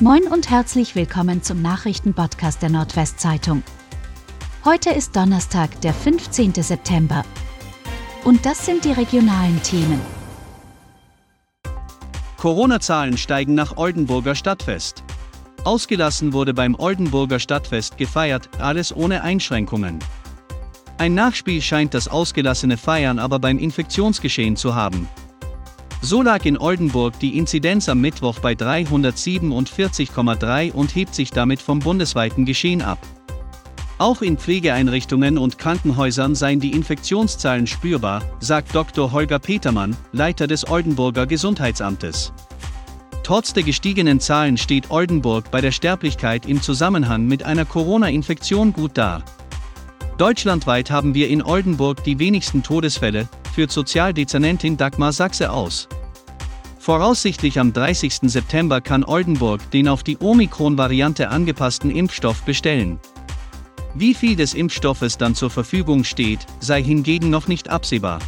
Moin 0.00 0.24
und 0.24 0.50
herzlich 0.50 0.96
willkommen 0.96 1.44
zum 1.44 1.62
Nachrichtenpodcast 1.62 2.60
der 2.60 2.68
Nordwestzeitung. 2.68 3.62
Heute 4.64 4.90
ist 4.90 5.14
Donnerstag, 5.14 5.80
der 5.82 5.94
15. 5.94 6.52
September. 6.54 7.24
Und 8.24 8.44
das 8.44 8.66
sind 8.66 8.84
die 8.84 8.90
regionalen 8.90 9.62
Themen. 9.62 10.00
Corona-Zahlen 12.38 13.16
steigen 13.16 13.54
nach 13.54 13.76
Oldenburger 13.76 14.34
Stadtfest. 14.34 15.04
Ausgelassen 15.62 16.32
wurde 16.32 16.54
beim 16.54 16.74
Oldenburger 16.74 17.38
Stadtfest 17.38 17.96
gefeiert, 17.96 18.50
alles 18.58 18.94
ohne 18.94 19.22
Einschränkungen. 19.22 20.00
Ein 20.98 21.14
Nachspiel 21.14 21.62
scheint 21.62 21.94
das 21.94 22.08
ausgelassene 22.08 22.78
Feiern 22.78 23.20
aber 23.20 23.38
beim 23.38 23.58
Infektionsgeschehen 23.60 24.56
zu 24.56 24.74
haben. 24.74 25.08
So 26.04 26.20
lag 26.20 26.44
in 26.44 26.58
Oldenburg 26.58 27.18
die 27.18 27.38
Inzidenz 27.38 27.88
am 27.88 28.02
Mittwoch 28.02 28.38
bei 28.38 28.52
347,3 28.52 30.70
und 30.70 30.94
hebt 30.94 31.14
sich 31.14 31.30
damit 31.30 31.62
vom 31.62 31.78
bundesweiten 31.78 32.44
Geschehen 32.44 32.82
ab. 32.82 32.98
Auch 33.96 34.20
in 34.20 34.36
Pflegeeinrichtungen 34.36 35.38
und 35.38 35.56
Krankenhäusern 35.56 36.34
seien 36.34 36.60
die 36.60 36.72
Infektionszahlen 36.72 37.66
spürbar, 37.66 38.22
sagt 38.38 38.74
Dr. 38.74 39.12
Holger 39.12 39.38
Petermann, 39.38 39.96
Leiter 40.12 40.46
des 40.46 40.68
Oldenburger 40.68 41.26
Gesundheitsamtes. 41.26 42.34
Trotz 43.22 43.54
der 43.54 43.62
gestiegenen 43.62 44.20
Zahlen 44.20 44.58
steht 44.58 44.90
Oldenburg 44.90 45.50
bei 45.50 45.62
der 45.62 45.72
Sterblichkeit 45.72 46.44
im 46.44 46.60
Zusammenhang 46.60 47.26
mit 47.26 47.44
einer 47.44 47.64
Corona-Infektion 47.64 48.74
gut 48.74 48.98
da. 48.98 49.22
Deutschlandweit 50.18 50.92
haben 50.92 51.12
wir 51.12 51.28
in 51.28 51.42
Oldenburg 51.42 52.04
die 52.04 52.20
wenigsten 52.20 52.62
Todesfälle, 52.62 53.28
führt 53.52 53.72
Sozialdezernentin 53.72 54.76
Dagmar 54.76 55.12
Sachse 55.12 55.50
aus. 55.50 55.88
Voraussichtlich 56.78 57.58
am 57.58 57.72
30. 57.72 58.30
September 58.30 58.80
kann 58.80 59.02
Oldenburg 59.02 59.68
den 59.72 59.88
auf 59.88 60.04
die 60.04 60.18
Omikron-Variante 60.18 61.30
angepassten 61.30 61.90
Impfstoff 61.90 62.42
bestellen. 62.42 63.00
Wie 63.94 64.14
viel 64.14 64.36
des 64.36 64.54
Impfstoffes 64.54 65.18
dann 65.18 65.34
zur 65.34 65.50
Verfügung 65.50 66.04
steht, 66.04 66.46
sei 66.60 66.80
hingegen 66.80 67.30
noch 67.30 67.48
nicht 67.48 67.68
absehbar. 67.68 68.20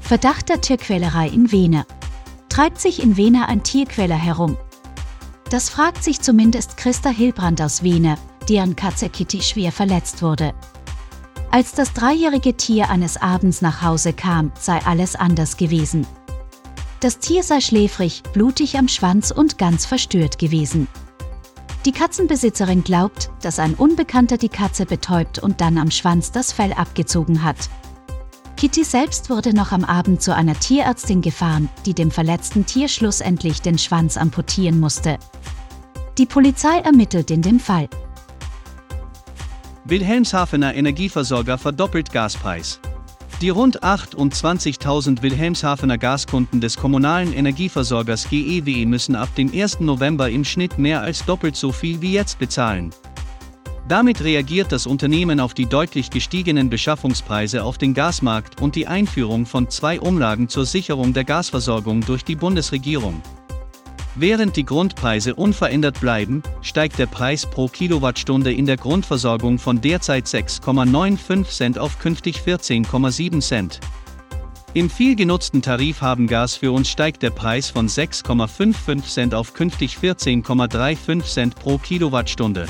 Verdacht 0.00 0.48
der 0.48 0.60
Tierquälerei 0.60 1.28
in 1.28 1.52
Wene. 1.52 1.86
Treibt 2.48 2.80
sich 2.80 3.02
in 3.02 3.16
Wene 3.16 3.46
ein 3.46 3.62
Tierquäler 3.62 4.16
herum? 4.16 4.56
Das 5.50 5.68
fragt 5.68 6.02
sich 6.02 6.20
zumindest 6.20 6.76
Christa 6.76 7.10
Hilbrand 7.10 7.62
aus 7.62 7.82
Wene, 7.82 8.16
deren 8.48 8.76
Katze 8.76 9.08
Kitty 9.08 9.42
schwer 9.42 9.72
verletzt 9.72 10.22
wurde. 10.22 10.54
Als 11.50 11.72
das 11.72 11.92
dreijährige 11.92 12.56
Tier 12.56 12.88
eines 12.88 13.20
Abends 13.20 13.60
nach 13.60 13.82
Hause 13.82 14.12
kam, 14.12 14.52
sei 14.58 14.78
alles 14.86 15.16
anders 15.16 15.56
gewesen. 15.56 16.06
Das 17.00 17.18
Tier 17.18 17.42
sei 17.42 17.60
schläfrig, 17.60 18.22
blutig 18.32 18.78
am 18.78 18.88
Schwanz 18.88 19.30
und 19.30 19.58
ganz 19.58 19.84
verstört 19.84 20.38
gewesen. 20.38 20.88
Die 21.84 21.92
Katzenbesitzerin 21.92 22.84
glaubt, 22.84 23.28
dass 23.42 23.58
ein 23.58 23.74
Unbekannter 23.74 24.38
die 24.38 24.48
Katze 24.48 24.86
betäubt 24.86 25.40
und 25.40 25.60
dann 25.60 25.78
am 25.78 25.90
Schwanz 25.90 26.30
das 26.30 26.52
Fell 26.52 26.72
abgezogen 26.72 27.42
hat. 27.42 27.56
Kitty 28.56 28.84
selbst 28.84 29.28
wurde 29.28 29.52
noch 29.52 29.72
am 29.72 29.84
Abend 29.84 30.22
zu 30.22 30.32
einer 30.32 30.54
Tierärztin 30.54 31.20
gefahren, 31.20 31.68
die 31.84 31.94
dem 31.94 32.12
verletzten 32.12 32.64
Tier 32.64 32.86
schlussendlich 32.86 33.60
den 33.60 33.78
Schwanz 33.78 34.16
amputieren 34.16 34.78
musste. 34.78 35.18
Die 36.18 36.26
Polizei 36.26 36.78
ermittelt 36.78 37.32
in 37.32 37.42
dem 37.42 37.58
Fall. 37.58 37.88
Wilhelmshavener 39.92 40.74
Energieversorger 40.74 41.58
verdoppelt 41.58 42.10
Gaspreis. 42.10 42.80
Die 43.42 43.50
rund 43.50 43.84
28.000 43.84 45.20
Wilhelmshavener 45.20 45.98
Gaskunden 45.98 46.62
des 46.62 46.78
kommunalen 46.78 47.34
Energieversorgers 47.34 48.30
GEW 48.30 48.86
müssen 48.86 49.14
ab 49.14 49.28
dem 49.34 49.52
1. 49.52 49.80
November 49.80 50.30
im 50.30 50.46
Schnitt 50.46 50.78
mehr 50.78 51.02
als 51.02 51.26
doppelt 51.26 51.56
so 51.56 51.72
viel 51.72 52.00
wie 52.00 52.14
jetzt 52.14 52.38
bezahlen. 52.38 52.88
Damit 53.86 54.24
reagiert 54.24 54.72
das 54.72 54.86
Unternehmen 54.86 55.40
auf 55.40 55.52
die 55.52 55.66
deutlich 55.66 56.08
gestiegenen 56.08 56.70
Beschaffungspreise 56.70 57.62
auf 57.62 57.76
den 57.76 57.92
Gasmarkt 57.92 58.62
und 58.62 58.76
die 58.76 58.86
Einführung 58.86 59.44
von 59.44 59.68
zwei 59.68 60.00
Umlagen 60.00 60.48
zur 60.48 60.64
Sicherung 60.64 61.12
der 61.12 61.24
Gasversorgung 61.24 62.00
durch 62.00 62.24
die 62.24 62.36
Bundesregierung. 62.36 63.20
Während 64.14 64.56
die 64.56 64.66
Grundpreise 64.66 65.34
unverändert 65.34 65.98
bleiben, 65.98 66.42
steigt 66.60 66.98
der 66.98 67.06
Preis 67.06 67.46
pro 67.46 67.68
Kilowattstunde 67.68 68.52
in 68.52 68.66
der 68.66 68.76
Grundversorgung 68.76 69.58
von 69.58 69.80
derzeit 69.80 70.26
6,95 70.26 71.44
Cent 71.48 71.78
auf 71.78 71.98
künftig 71.98 72.36
14,7 72.46 73.40
Cent. 73.40 73.80
Im 74.74 74.90
viel 74.90 75.16
genutzten 75.16 75.62
Tarif 75.62 76.02
haben 76.02 76.26
Gas 76.26 76.56
für 76.56 76.72
uns 76.72 76.90
steigt 76.90 77.22
der 77.22 77.30
Preis 77.30 77.70
von 77.70 77.88
6,55 77.88 79.02
Cent 79.04 79.34
auf 79.34 79.54
künftig 79.54 79.96
14,35 79.96 81.24
Cent 81.24 81.54
pro 81.54 81.78
Kilowattstunde. 81.78 82.66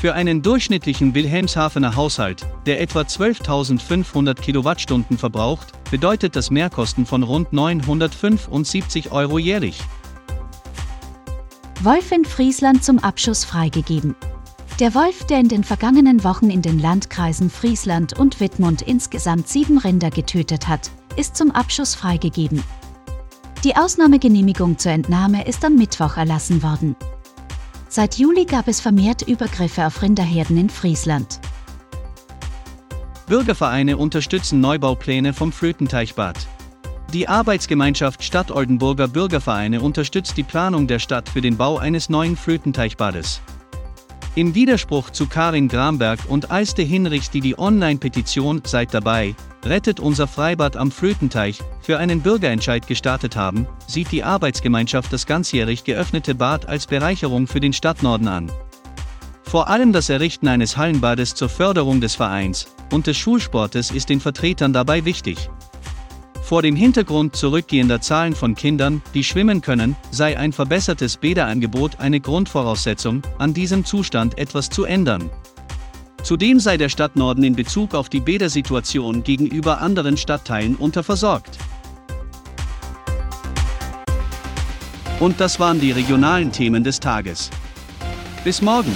Für 0.00 0.14
einen 0.14 0.42
durchschnittlichen 0.42 1.14
Wilhelmshavener 1.14 1.94
Haushalt, 1.94 2.44
der 2.66 2.80
etwa 2.80 3.02
12.500 3.02 4.34
Kilowattstunden 4.34 5.18
verbraucht, 5.18 5.68
bedeutet 5.92 6.34
das 6.34 6.50
Mehrkosten 6.50 7.06
von 7.06 7.22
rund 7.22 7.52
975 7.52 9.12
Euro 9.12 9.38
jährlich. 9.38 9.78
Wolf 11.84 12.12
in 12.12 12.24
Friesland 12.24 12.84
zum 12.84 13.00
Abschuss 13.00 13.44
freigegeben. 13.44 14.14
Der 14.78 14.94
Wolf, 14.94 15.24
der 15.24 15.40
in 15.40 15.48
den 15.48 15.64
vergangenen 15.64 16.22
Wochen 16.22 16.48
in 16.48 16.62
den 16.62 16.78
Landkreisen 16.78 17.50
Friesland 17.50 18.16
und 18.16 18.38
Wittmund 18.38 18.82
insgesamt 18.82 19.48
sieben 19.48 19.78
Rinder 19.78 20.10
getötet 20.10 20.68
hat, 20.68 20.92
ist 21.16 21.34
zum 21.34 21.50
Abschuss 21.50 21.96
freigegeben. 21.96 22.62
Die 23.64 23.74
Ausnahmegenehmigung 23.74 24.78
zur 24.78 24.92
Entnahme 24.92 25.44
ist 25.44 25.64
am 25.64 25.74
Mittwoch 25.74 26.16
erlassen 26.16 26.62
worden. 26.62 26.94
Seit 27.88 28.16
Juli 28.16 28.44
gab 28.44 28.68
es 28.68 28.80
vermehrt 28.80 29.22
Übergriffe 29.22 29.84
auf 29.84 30.02
Rinderherden 30.02 30.56
in 30.58 30.70
Friesland. 30.70 31.40
Bürgervereine 33.26 33.96
unterstützen 33.96 34.60
Neubaupläne 34.60 35.32
vom 35.32 35.50
Flötenteichbad. 35.50 36.46
Die 37.12 37.28
Arbeitsgemeinschaft 37.28 38.24
Stadt 38.24 38.50
Oldenburger 38.50 39.06
Bürgervereine 39.06 39.82
unterstützt 39.82 40.38
die 40.38 40.42
Planung 40.42 40.86
der 40.86 40.98
Stadt 40.98 41.28
für 41.28 41.42
den 41.42 41.58
Bau 41.58 41.76
eines 41.76 42.08
neuen 42.08 42.38
Flötenteichbades. 42.38 43.42
Im 44.34 44.54
Widerspruch 44.54 45.10
zu 45.10 45.26
Karin 45.26 45.68
Gramberg 45.68 46.20
und 46.30 46.50
Alste 46.50 46.80
Hinrichs, 46.80 47.28
die 47.28 47.42
die 47.42 47.58
Online-Petition 47.58 48.62
Seid 48.64 48.94
dabei, 48.94 49.34
rettet 49.62 50.00
unser 50.00 50.26
Freibad 50.26 50.74
am 50.78 50.90
Flötenteich 50.90 51.58
für 51.82 51.98
einen 51.98 52.22
Bürgerentscheid 52.22 52.86
gestartet 52.86 53.36
haben, 53.36 53.66
sieht 53.86 54.10
die 54.10 54.24
Arbeitsgemeinschaft 54.24 55.12
das 55.12 55.26
ganzjährig 55.26 55.84
geöffnete 55.84 56.34
Bad 56.34 56.66
als 56.66 56.86
Bereicherung 56.86 57.46
für 57.46 57.60
den 57.60 57.74
Stadtnorden 57.74 58.26
an. 58.26 58.50
Vor 59.42 59.68
allem 59.68 59.92
das 59.92 60.08
Errichten 60.08 60.48
eines 60.48 60.78
Hallenbades 60.78 61.34
zur 61.34 61.50
Förderung 61.50 62.00
des 62.00 62.14
Vereins 62.14 62.68
und 62.90 63.06
des 63.06 63.18
Schulsportes 63.18 63.90
ist 63.90 64.08
den 64.08 64.20
Vertretern 64.20 64.72
dabei 64.72 65.04
wichtig. 65.04 65.50
Vor 66.52 66.60
dem 66.60 66.76
Hintergrund 66.76 67.34
zurückgehender 67.34 68.02
Zahlen 68.02 68.34
von 68.34 68.54
Kindern, 68.54 69.00
die 69.14 69.24
schwimmen 69.24 69.62
können, 69.62 69.96
sei 70.10 70.36
ein 70.36 70.52
verbessertes 70.52 71.16
Bäderangebot 71.16 71.98
eine 71.98 72.20
Grundvoraussetzung, 72.20 73.22
an 73.38 73.54
diesem 73.54 73.86
Zustand 73.86 74.36
etwas 74.36 74.68
zu 74.68 74.84
ändern. 74.84 75.30
Zudem 76.22 76.60
sei 76.60 76.76
der 76.76 76.90
Stadtnorden 76.90 77.42
in 77.42 77.56
Bezug 77.56 77.94
auf 77.94 78.10
die 78.10 78.20
Bädersituation 78.20 79.22
gegenüber 79.22 79.80
anderen 79.80 80.18
Stadtteilen 80.18 80.76
unterversorgt. 80.76 81.56
Und 85.20 85.40
das 85.40 85.58
waren 85.58 85.80
die 85.80 85.92
regionalen 85.92 86.52
Themen 86.52 86.84
des 86.84 87.00
Tages. 87.00 87.48
Bis 88.44 88.60
morgen! 88.60 88.94